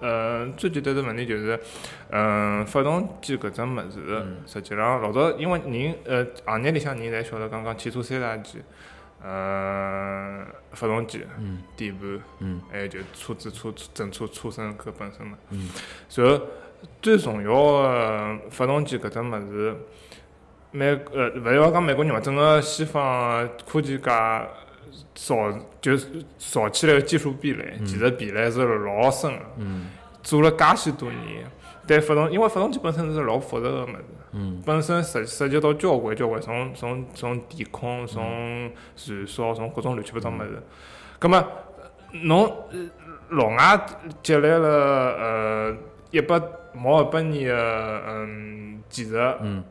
[0.00, 1.58] 呃，最简单的问题就是，
[2.10, 8.62] 嗯，发动机搿只物事，嗯实际上老早因为人，呃，行业里向人侪晓得，讲讲汽车三大件，
[9.24, 15.38] 呃，发动机、嗯底盘，嗯还有就车子车整车车身搿本身嘛。
[15.50, 15.68] 嗯
[16.16, 16.44] 然后
[17.00, 19.76] 最重要的发动机搿只物事，
[20.72, 24.10] 美呃勿要讲美国人嘛，整个西方科技界
[25.14, 25.96] 造就
[26.38, 29.90] 造起来个技术壁垒，技术壁垒是老深个，嗯
[30.22, 31.44] 做了介许多年。
[31.84, 40.62] 但发动，因为发动机本身是老复杂个物事，嗯本身涉涉及到交关交关，从从从电控，从燃烧，从各种乱七八糟物事。
[41.18, 41.46] 葛么，
[42.24, 42.78] 侬呃
[43.30, 43.86] 老外
[44.22, 45.76] 积累了呃
[46.10, 46.40] 一百
[46.74, 49.62] 毛一百年的嗯技术，嗯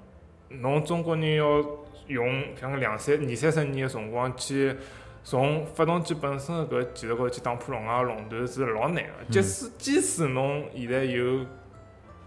[0.50, 1.66] 侬中国人要
[2.08, 4.76] 用像两三二三十年的辰光去
[5.24, 9.10] 从发动机本身个搿技术高头去打破老外个垄断是老难个。
[9.30, 11.46] 即使即使侬现在有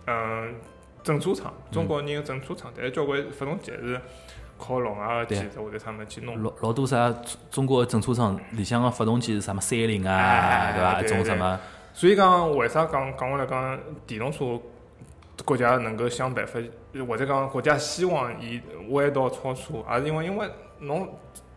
[0.06, 0.54] 嗯
[1.04, 4.00] 整车厂，中国人个整车厂，但是交关发动机还是
[4.58, 6.42] 靠老外个技术或者啥物事去弄。
[6.42, 11.02] 老老多啥中中国的整车厂里向个发动机是啥么三菱啊，哎对伐？
[11.02, 11.60] 种什么。
[11.92, 14.58] 所以讲，为啥讲讲回来讲电动车
[15.44, 16.58] 国家能够想办法，
[17.06, 21.06] 或者讲国家希望伊弯道超车，也是因为因为侬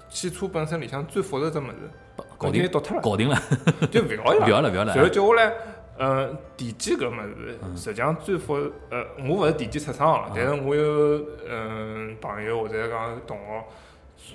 [0.09, 1.89] 汽车本身里向最复杂只物事，
[2.37, 2.69] 搞定
[3.01, 3.41] 搞定了，
[3.89, 4.45] 就勿要了。
[4.45, 4.93] 不要了不要了。
[4.93, 5.53] 然后接下来，
[5.97, 7.13] 呃，电机搿物
[7.61, 8.53] 嗯事，实际上最复
[8.89, 13.63] 呃，我勿是电机出身啊哦，但是我有嗯朋友或者讲同学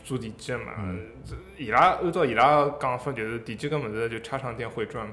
[0.05, 0.73] 做电机个嘛
[1.57, 5.13] 伊拉按照伊拉个讲法，就是电机搿物事就插上电会转嘛，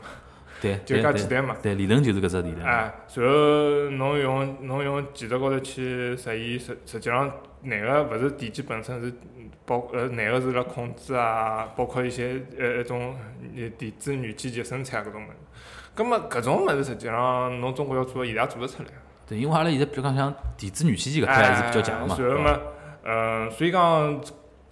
[0.62, 1.56] 对， 就介简单嘛。
[1.62, 2.64] 对，理论就是搿只理论。
[2.66, 7.32] 哎，然后侬用侬用技术高头去实现，实实际上
[7.62, 9.14] 哪个勿是电机本身是
[9.66, 13.16] 包呃哪个是辣控制啊，包括一些呃一种
[13.56, 15.36] 呃电子元器件生产搿种物事。
[16.00, 18.90] 葛末搿种物事实际上侬中国要做，伊拉也做得出来。
[19.28, 22.16] 对，因为阿拉现在比如讲像电子元器件搿块还是比较强个嘛。
[22.18, 22.60] 哎然后嘛，
[23.04, 24.22] 呃，所以讲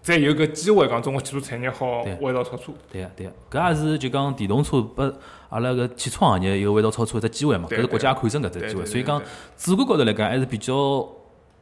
[0.01, 2.71] 再有个机会讲中国汽车产业好对弯道超车。
[2.89, 5.13] 对个对个，搿也是就讲电动车拨
[5.49, 9.25] 阿拉个汽车行业一个弯道超车一只机会嘛，搿是国家看中搿只机会，所以讲对
[9.57, 11.05] 主观高头来讲还是比较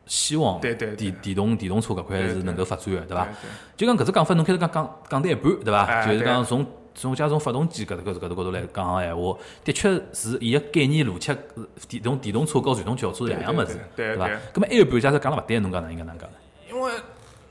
[0.05, 3.27] 希望电电动电动车搿块是能够发展个，对伐？
[3.75, 6.05] 就讲搿只讲法，侬开始讲讲讲得一半，对伐？
[6.05, 6.63] 就是讲从
[6.95, 11.35] 从加从发动机搿头搿头搿头高头来讲个闲话，的确是伊个概念逻辑，
[11.87, 14.39] 电动电动车和传统轿车是两样物事，对对对？
[14.53, 16.37] 葛末还有半，假设讲了勿对，侬讲哪应该哪能讲呢？
[16.69, 16.91] 因为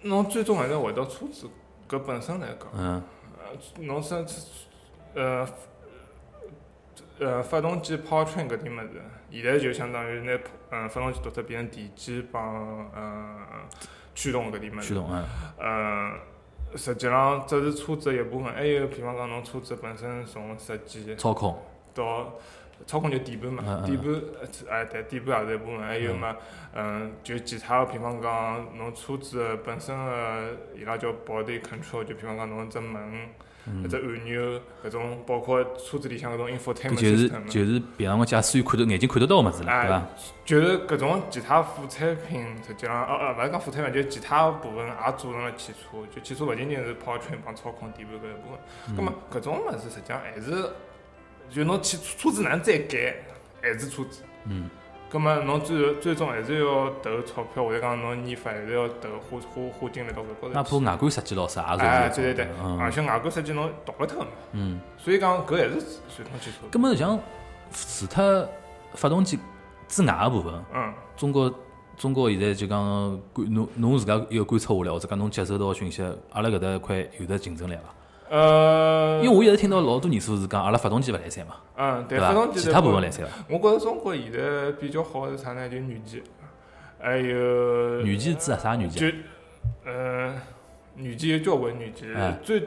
[0.02, 1.46] 侬最终还是回到车子
[1.88, 2.68] 搿本身来讲。
[2.76, 3.02] 嗯
[3.38, 4.26] 呃，侬生
[5.14, 5.46] 呃
[7.20, 10.38] 呃发动机 powertrain 搿点物事，现在就相当于拿
[10.70, 13.38] 嗯发动机独立变成电机帮嗯
[14.14, 14.88] 驱动搿点物事。
[14.88, 15.09] 驱动
[15.61, 16.12] 嗯，
[16.76, 21.56] 实际上只是车子的一部分，还有比方讲侬车子本身从设计操控。
[21.94, 22.34] 到
[22.87, 23.87] 操控就底盘嗯嘛，嗯。
[23.87, 26.37] 底盘呃哎对，底盘也是一部分，还有嘛，
[26.74, 33.28] 嗯，就其他的，比方讲侬车子的本身的伊拉叫 body control，就比方讲侬只门、
[33.83, 37.29] 一只按钮搿种，包括车子里向搿种搿 infotainment 就是。
[37.48, 40.07] 就是平常个驾驶员看到眼睛看得到个物事了，对伐哎？，
[40.44, 45.98] 就是搿种其他副产品，实际上，哦哦，勿是讲副产品，就是其他部分也组成了汽车。
[46.14, 48.96] 就汽车勿仅仅是 powertrain 帮操控底盘搿一部分。
[48.96, 50.70] 葛末搿种物事实际上还是，
[51.50, 53.16] 就侬汽车子哪能再改，
[53.62, 54.22] 还是车子。
[54.46, 54.68] 嗯。
[55.14, 60.55] 葛末侬最后最终还是要投钞票，或者讲侬研发还是要投花花花精力到搿高头去。
[60.55, 64.31] 哪怕外观设计老啥，也是哎，对对对，嗯而且外观设计侬逃勿脱个嘛。
[64.50, 64.81] 嗯。
[64.98, 66.66] 所以讲搿还是传统汽车。
[66.68, 67.16] 葛末像
[67.72, 68.48] 除脱
[68.94, 69.38] 发动机
[69.87, 70.92] 之外个部分，嗯。
[71.16, 71.55] 中国
[71.96, 77.83] 中国现在就讲观侬侬自家一个观察下来，或者讲侬接收到个讯息，阿拉搿搭一块有得竞争力伐？
[78.30, 82.52] 呃，因为我一直听到老多年数是讲阿拉发动机勿来三嘛，嗯，对，伐发动？
[82.52, 83.32] 机其他部分来三伐？
[83.48, 85.68] 我觉着中国现在比较好的是啥呢？
[85.68, 86.22] 就软件，
[86.98, 87.37] 还有
[88.00, 89.12] 软件指啥软件？
[89.12, 89.16] 就
[89.84, 90.34] 呃，
[90.96, 92.62] 软件有交关软件哎，最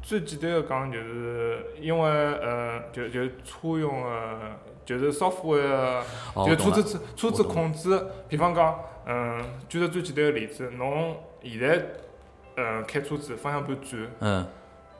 [0.00, 4.38] 最简单的讲就是因为呃，就就车用的，
[4.84, 6.02] 就是 software 的
[6.34, 11.84] 哦，就车子车子控制，比方讲，嗯，举个最简单的例子，侬现在
[12.56, 14.46] 呃开车子方向盘转，嗯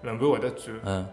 [0.03, 0.77] 轮盘会得转。
[0.85, 1.07] 嗯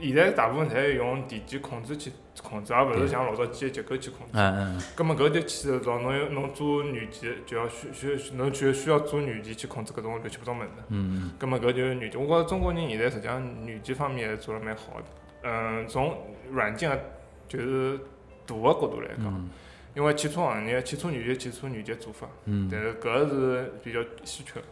[0.00, 2.10] 现在大部分侪是用电机控制去
[2.42, 4.32] 控制，而勿对是像老早机械结构去控制。
[4.32, 10.68] 嗯嗯葛末搿就牵涉到侬有侬做软件，就要需需需侬就需要做软件去控制搿种乱七八糟物事。
[10.88, 12.20] 嗯葛末搿就是软件。
[12.20, 15.04] 我觉着中国人现在实际上软件方面还是做了蛮好的。
[15.44, 16.18] 嗯，从
[16.50, 16.98] 软件的
[17.46, 17.98] 就是
[18.46, 19.50] 大个角度来讲，嗯
[19.94, 24.66] 因为汽车行业汽车软件、汽车软件做法，嗯但是搿是比较稀缺的。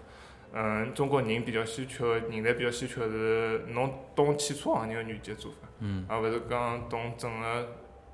[0.53, 5.69] 嗯，中国人比较稀缺的，人才比较稀缺的是侬懂汽车行业个软件做法。
[5.79, 7.69] 嗯而勿是讲懂整个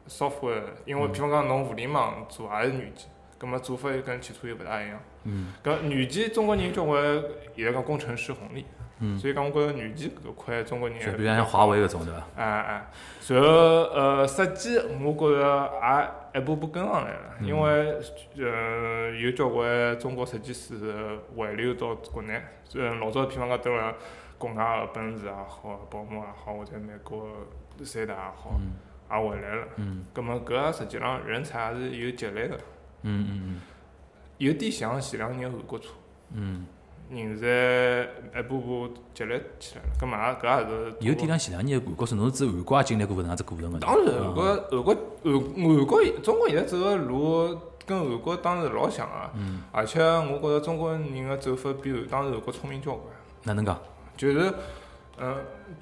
[0.09, 5.01] software，因为嗯比方讲侬互联网做也是软件，葛末做法又跟汽车又勿大一样。
[5.25, 7.03] 嗯搿软件中国人交关
[7.57, 8.65] 现在讲工程师红利，
[8.99, 12.27] 嗯，所以讲我觉着软件搿块中国人还就比如像华为搿种对伐？
[12.37, 12.87] 哎哎，
[13.29, 15.73] 然后呃设计，我觉着
[16.35, 17.47] 也一步步跟上来了，嗯。
[17.47, 18.01] 因为
[18.39, 20.75] 呃有交关中国设计师
[21.37, 22.41] 回流到国内，
[22.75, 23.95] 嗯老早比方讲蹲辣
[24.39, 27.27] 国外个奔驰也好，宝马也好，或者美国
[27.83, 28.73] 三大也好，嗯。
[29.09, 29.69] 也回来了。
[29.77, 30.05] 嗯。
[30.13, 32.57] 葛末搿实际上人才也是有积累个，
[33.03, 33.61] 嗯嗯。
[34.39, 35.91] 有点像前两年韩国车。
[36.33, 36.67] 嗯
[37.11, 43.79] 人才一步步积累起来了，葛末搿也是，有点像前两年韩国是侬是指韩国也经历过搿能样子过程个。
[43.79, 49.31] 当然，韩国韩国韩韩国中国现在走个路跟韩国当时老像啊，
[49.73, 53.05] 而且我觉着中国人个走法比当时韩国聪明交关，
[53.45, 53.79] 哪能讲？
[54.17, 54.53] 就是
[55.19, 55.37] 嗯，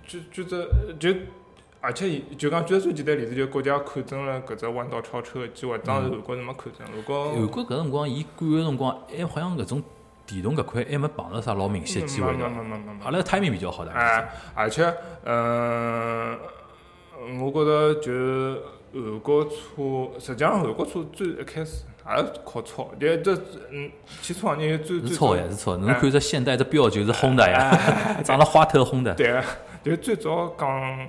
[0.07, 1.19] 就就这就。
[1.87, 6.89] 而且就讲举个最简单例子，就国家看准了搿只弯道超车个机会，当时韩国是没看准。
[6.91, 9.83] 韩国韩国搿辰光伊管个辰光，还好像搿种
[10.27, 12.45] 电动搿块还没碰着啥老明显的机会没的。
[13.05, 13.91] 阿拉 timing 比较好的。
[13.93, 14.93] 哎，而且，
[15.25, 16.39] 嗯，
[17.41, 18.61] 我觉着就是
[18.93, 23.35] 韩国车，实际上韩国车最一开始也是靠抄，但这
[23.71, 23.91] 嗯，
[24.23, 29.15] 汽车行业最是最早超呀是超，侬哎看只现代这标就是 Honda 呀，长了花头 Honda。
[29.15, 29.43] 对个，
[29.83, 31.09] 就最早讲，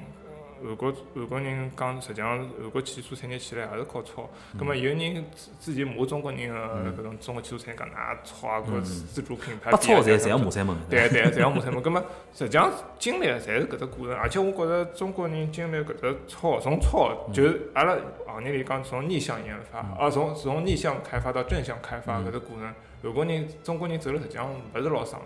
[0.66, 4.30] 韩国韩国人讲，实际上韩国汽车产业起来也是靠抄。
[4.58, 9.72] 葛末有人之之前骂中国人个搿种中国汽车产业讲哪抄啊，搿自主品牌。
[9.72, 10.76] 不抄侪侪要骂三门。
[10.90, 11.82] 对对，侪要骂三门。
[11.82, 22.74] 葛末实际上经历个侪是搿只过程，而且我觉着中国人经历搿只抄，从抄就是阿拉行业里讲从逆向研发，啊从从逆向开发到正向开发搿只过程，
[23.04, 25.26] 韩国人、中国人走了实际上勿是老长个。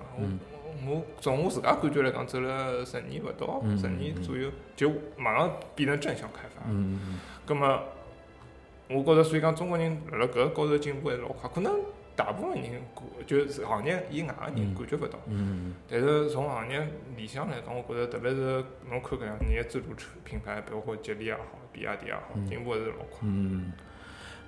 [0.87, 6.61] 我从我自家感觉来讲，走了十年勿到，十年左右就马上变成正向开发。
[6.67, 7.19] 嗯嗯。
[7.45, 7.79] 葛末，
[8.89, 11.49] 我觉着，所以讲中国人辣辣搿个高头进步还是老快。
[11.53, 11.73] 可能
[12.15, 15.19] 大部分人感，就是行业以外个人感觉勿到。
[15.27, 21.41] 嗯但是从行业里向来讲，我觉着，特别是侬看搿两年自主车品牌，包括吉利也好，
[21.73, 23.19] 比亚迪也好，进步还是老快。
[23.23, 23.73] 嗯。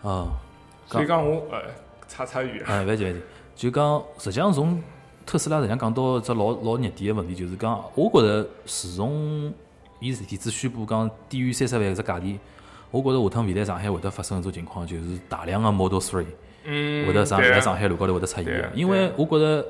[0.02, 0.40] 啊。
[0.88, 1.64] 所以讲我呃，
[2.08, 2.62] 插插语。
[2.66, 3.22] 哎，勿急勿急，
[3.56, 4.82] 就讲实际上从。
[5.26, 9.54] 特斯拉实际上讲到只老老热点个问题，就是讲，我觉着自从
[10.00, 12.38] 伊电子宣布讲低于三十万搿只价钿，
[12.90, 16.26] 我觉着下趟未来上海会得发生一种情况，就是大量个 Model Three
[16.64, 18.70] 会得上在上海路高头会得出现个。
[18.74, 19.66] 因为我觉着，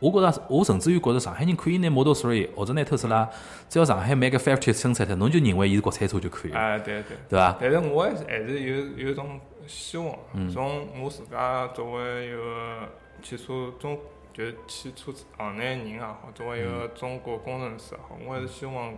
[0.00, 3.28] 我觉着我甚至于觉着上海人可以拿 Model Three 或者拿特斯拉，
[3.68, 6.58] 只要上海买个 factory 生产脱，侬就认为伊是国产车就可以了。
[6.58, 7.56] 啊，对对，对伐？
[7.60, 10.14] 但是我还是还是有有种希望，
[10.52, 12.88] 从我自家作为一个
[13.22, 13.96] 汽车中。
[14.38, 18.94] 就汽车行内人也好，作为一个中国工程师也好，我还是希望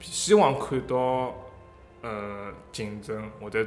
[0.00, 1.34] 希望看到
[2.02, 3.66] 呃竞争，或者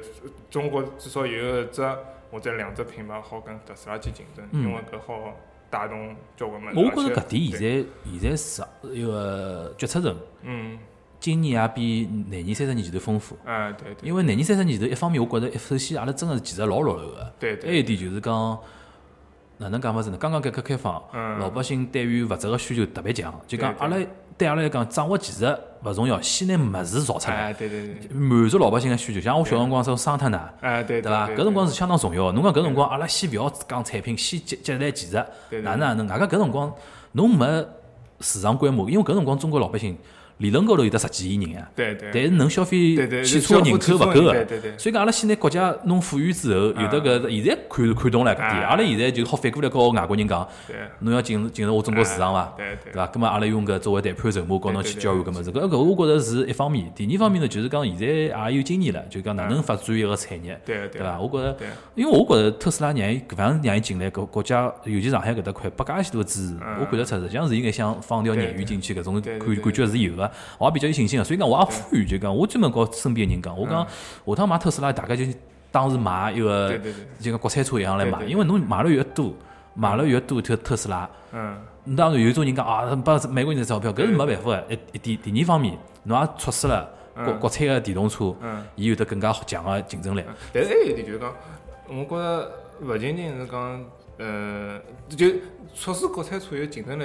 [0.50, 1.86] 中国至少有一只
[2.32, 5.36] 或者两只品牌好跟特斯拉去竞争，因为搿好
[5.70, 6.80] 带动交关物事。
[6.80, 8.64] 我觉着搿点现在现在是
[8.98, 10.80] 一个决策层，嗯，
[11.20, 13.38] 经验也比廿年、三十年前头丰富。
[13.44, 14.08] 哎，对对。
[14.08, 17.34] 因为廿年、三十年前头，一方面我觉着，首先阿拉真个是技术老落后个。
[17.38, 17.70] 对对。
[17.70, 18.58] 还有一点就是讲。
[19.60, 20.18] 哪能讲法子呢？
[20.20, 21.02] 刚刚改革开放，
[21.40, 23.98] 老百姓对于物质个需求特别强，就讲阿拉
[24.38, 25.46] 对阿拉来讲，掌握技术
[25.84, 27.56] 勿重要，先拿物事造出来，
[28.14, 29.20] 满足老百姓个需求。
[29.20, 31.28] 像我小辰光说桑塔纳，对伐？
[31.30, 32.32] 搿辰光是相当重要。
[32.32, 35.18] 侬讲搿辰光，阿拉先勿要讲产品，先积积累技术，
[35.64, 36.08] 哪能哪能？
[36.08, 36.72] 外加搿辰光
[37.14, 37.66] 侬没
[38.20, 39.98] 市场规模，因为搿辰光中国老百姓。
[40.38, 44.48] 理论高头有得十几亿人啊，但是能消费汽车人口勿够个，
[44.78, 50.48] 所以讲阿拉现在国家弄富裕之后，有得个现在看看懂了搿点，阿拉现在就好反过来告外国人讲，
[51.00, 52.54] 侬要进入进入我中国市场伐？
[52.56, 53.08] 对伐？
[53.08, 56.92] 葛末阿拉用搿作为谈判筹码，告侬去交换搿物事，搿搿我觉着是一方面。
[56.96, 61.20] 第二方面呢，就是讲现在也有经验了，就讲哪能发展一个产业，对伐？
[61.20, 61.58] 我觉着，
[61.96, 70.27] 因为我觉着特斯拉让伊搿样让伊进来，搿国家尤其上海搿搭块，拨介许多支持，我看得出实际上是应该想放条鲶鱼进去，搿种感感觉是有个。
[70.58, 73.86] 我也比较有信心个，所以讲我也呼吁，就讲我专门告身边人讲，我讲
[74.26, 75.26] 下趟买特斯拉，大概就
[75.70, 76.78] 当是买一个，
[77.20, 79.34] 就讲国产车一样来买，因为侬买了越多，
[79.74, 81.58] 买了越多特特斯拉，嗯，
[81.96, 84.66] 当然有种人讲啊，把美国人的钞票，搿是没办法个。
[84.70, 90.24] 一一第第二方面，侬也促使了国国产个电动车，嗯，伊有得更加强个竞争力。
[90.54, 91.34] 但是还有一点就是讲，
[91.90, 93.86] 我觉着勿仅仅是讲，
[94.18, 95.28] 呃，就
[95.76, 97.04] 促使国产车有竞争力，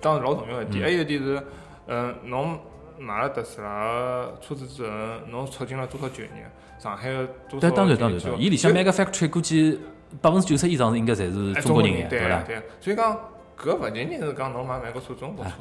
[0.00, 0.84] 当然老重要一点。
[0.84, 1.42] 还有一点是。
[1.88, 2.58] 嗯，侬
[2.98, 4.90] 买了特斯拉车子之后，
[5.30, 6.30] 侬促进了多少就业？
[6.78, 7.70] 上海个多少？
[7.70, 9.80] 当然当然当然，伊里向每个 factory 估计
[10.20, 12.42] 百分之九十以上应该侪是中国人对伐？
[12.42, 13.18] 对，所以讲
[13.58, 15.52] 搿勿仅仅是讲侬买美国车、中国车。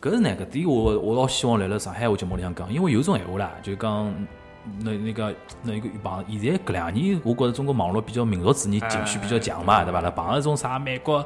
[0.00, 0.66] 搿是哪个点？
[0.66, 4.14] 我我老希望来了上海话节目里向讲，因为有种闲话啦，就讲
[4.80, 10.00] 那那个那个碰现在搿两年，我觉着中国网络比较民族主义情绪比较强嘛，对伐？
[10.00, 11.24] 啦，碰那种啥美国。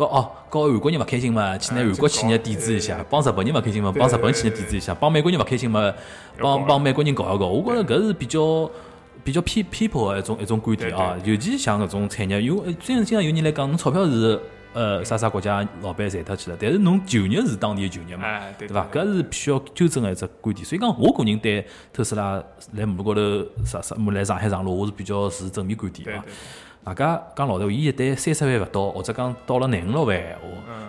[0.00, 5.92] 搞哦，搞韩国人勿开心嘛，去拿韩国企业抵制一下；帮日本人勿开心嘛，帮日本企业抵制一下；帮美国人勿开心嘛，
[6.38, 7.46] 帮帮美国人搞一搞。
[7.46, 8.70] 我觉着搿是比较
[9.22, 11.14] 比较偏偏颇个一种一种观点啊。
[11.24, 14.40] 尤其像搿种产业，因为虽然经常有人来讲，侬钞票是
[14.72, 18.88] 呃啥啥国家老板赚脱去了，但是侬就业是当地的就业嘛，对伐？
[18.92, 20.64] 搿是必须要纠正个一只观点。
[20.64, 23.20] 所以讲，我个人对特斯拉来马路高头
[23.66, 26.24] 啥啥来上海上路，我是比较持正面观点啊。
[26.82, 30.40] 大家讲老实话，伊一旦三十万勿到，或者讲到了廿五六万闲话，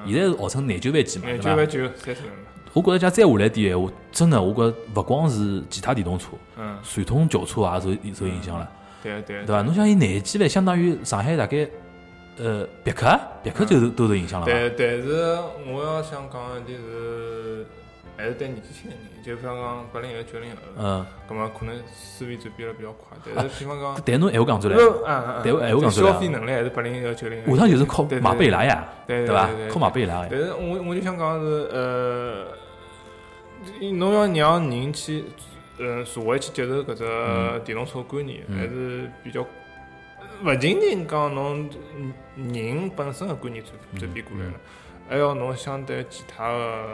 [0.06, 1.54] 现在是号称廿九万几嘛，对伐？
[1.54, 2.32] 廿九万九，三十万。
[2.74, 8.70] 我觉着，讲再下来点闲话，真的，我觉勿光是其他电动车，嗯，传统轿车也受受影响了。
[9.04, 9.46] 对对。
[9.46, 9.62] 对伐？
[9.62, 11.68] 侬想伊廿几万，相当于上海大概，
[12.38, 14.46] 呃，别克，别克就都受影响了。
[14.46, 15.38] 对，但是
[15.68, 17.66] 我要想讲一点是。
[18.18, 23.18] 还是对年纪轻的人，就比方讲八零后、九零后，嗯，咁么可能思维转变了比较快。
[23.36, 27.56] 但是比方讲，但侬闲话讲出来，嗯嗯，但闲话讲出来，消费能力还是八零后、九零后。
[27.56, 29.50] 下趟就是靠买贝拉呀，对伐？
[29.70, 30.28] 靠马贝拉。
[30.30, 32.48] 但是我我就想讲是，呃，
[33.94, 35.24] 侬要让人去，
[35.80, 39.42] 嗯，社会去接受搿只电动车观念，还是比较，
[40.44, 41.68] 勿仅仅讲侬
[42.36, 44.54] 人本身个观念转转变过来了，
[45.10, 46.86] 还要侬相对其他的。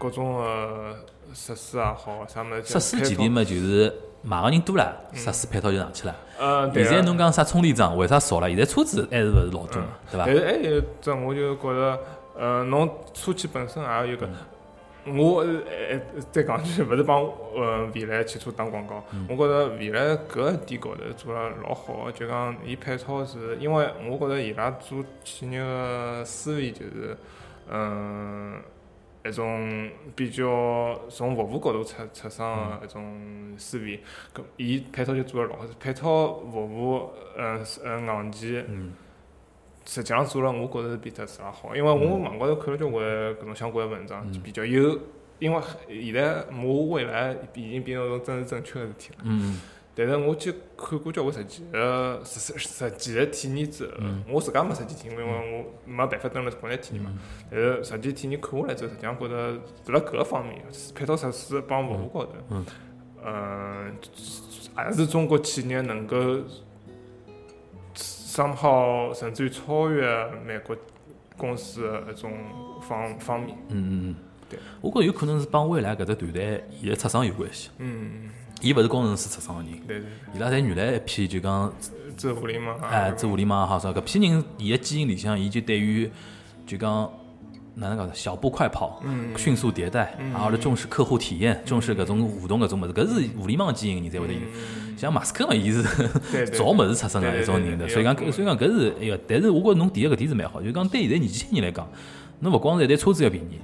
[0.00, 0.96] 各种个
[1.34, 2.62] 设施也好，啥物事。
[2.64, 6.16] 设施前提嘛，就是买个人多了，设施配套就上去了。
[6.38, 6.88] 呃，对个。
[6.88, 8.48] 现在侬讲啥充电桩，为啥少了？
[8.48, 10.24] 现在车子还是勿是老多嘛，对伐？
[10.24, 12.00] 但是还有只，我就觉着，
[12.38, 14.26] 呃，侬车企本身也有个。
[15.06, 15.98] 我呃
[16.30, 17.22] 再讲句，勿是帮
[17.54, 19.02] 呃未来汽车打广告。
[19.28, 27.16] 我觉着未来搿一点高头做了老好，就讲伊配套是，因为我觉着伊拉做企业个思维就是，
[27.70, 28.60] 嗯，
[29.24, 34.00] 一种比较从服务角度出出生个一种思维。
[34.34, 38.66] 搿伊配套就做了老好，配套服务，嗯嗯硬件。
[39.86, 44.98] 实际上做了，我觉着是比特斯拉好，因为我网高头看了交关搿种相关个文章，比较有，
[45.38, 49.24] 因为现在我未来已经变成种政治正确个事体了。
[49.94, 53.92] 但是我去看过交关实际个实实实际个体验之后，
[54.28, 57.12] 我自家没实际体验，因为我没办法登了国内体验嘛。
[57.50, 59.52] 但是实际体验看下来之后，实际上觉着
[59.86, 60.62] 辣搿个方面，
[60.94, 62.32] 配套设施帮服务高头，
[63.24, 63.94] 嗯，
[64.74, 66.16] 还是中国企业能够。
[68.30, 70.06] 商号甚至于超越
[70.46, 70.74] 美国
[71.36, 72.32] 公司的一种
[72.80, 73.58] 方方面。
[73.68, 74.16] 嗯嗯嗯，
[74.48, 77.70] 对，我觉着有可能是帮未来搿只团队伊个出生有关系。
[77.78, 78.30] 嗯，
[78.60, 79.70] 伊勿是工程师出身个人。
[79.86, 80.06] 对对。
[80.34, 81.72] 伊拉侪原来一批就讲
[82.16, 82.78] 做互联网。
[82.80, 86.10] 哎，做互联网好说，搿批人伊个基因里向，伊就对于
[86.66, 87.10] 就讲
[87.74, 89.02] 哪能讲小步快跑，
[89.36, 94.40] 迅速迭代，然后重视客户体验，重视搿种互动搿种物事，搿是互联网基因人才会得有。
[94.96, 95.82] 像马斯克嘛，伊是
[96.48, 99.18] 造 物事出身个一种人的，所以讲，所以讲搿是哎个。
[99.26, 101.88] 但是我觉着侬第一个点是蛮好，就讲对现在年纪轻人来讲，
[102.40, 103.58] 侬勿光是一台车子要便宜，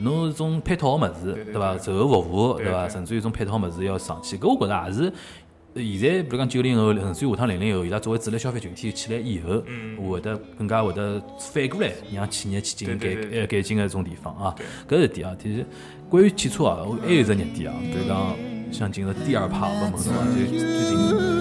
[0.00, 1.76] 侬是种配套个物事，对伐？
[1.76, 2.88] 售后服务，对伐？
[2.88, 5.12] 甚至于种配套物事要上去，搿我觉着也是
[5.74, 9.62] 现在，比如讲九零后，甚至于下趟零零后，伊拉作为主力消费群体起来以后，
[10.10, 14.54] 会得更加会得反过来让企业去进行改呃改进个一种地方啊。
[14.88, 15.36] 搿是点啊。
[15.42, 15.66] 其实
[16.08, 18.34] 关于汽车啊，我还有只热点啊，比如讲。
[18.70, 21.39] 想进入第二趴，问问侬啊，就最近。